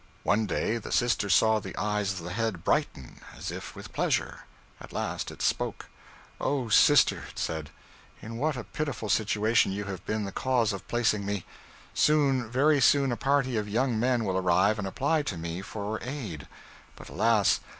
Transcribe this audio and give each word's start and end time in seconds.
One 0.23 0.47
day 0.47 0.79
the 0.79 0.91
sister 0.91 1.29
saw 1.29 1.59
the 1.59 1.77
eyes 1.77 2.11
of 2.11 2.23
the 2.25 2.33
head 2.33 2.63
brighten, 2.63 3.21
as 3.37 3.51
if 3.51 3.75
with 3.75 3.93
pleasure. 3.93 4.45
At 4.79 4.91
last 4.91 5.29
it 5.29 5.43
spoke. 5.43 5.89
'Oh, 6.39 6.69
sister,' 6.69 7.25
it 7.29 7.37
said, 7.37 7.69
'in 8.19 8.37
what 8.37 8.57
a 8.57 8.63
pitiful 8.63 9.09
situation 9.09 9.71
you 9.71 9.83
have 9.85 10.03
been 10.07 10.25
the 10.25 10.31
cause 10.31 10.73
of 10.73 10.87
placing 10.87 11.23
me! 11.23 11.45
Soon, 11.93 12.49
very 12.49 12.81
soon, 12.81 13.11
a 13.11 13.15
party 13.15 13.57
of 13.57 13.69
young 13.69 13.99
men 13.99 14.25
will 14.25 14.39
arrive 14.39 14.79
and 14.79 14.87
apply 14.87 15.21
to 15.21 15.37
me 15.37 15.61
for 15.61 15.99
aid; 16.01 16.47
but 16.95 17.07
alas! 17.09 17.59